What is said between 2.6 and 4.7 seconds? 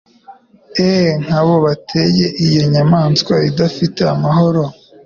nyamaswa idafite amahoro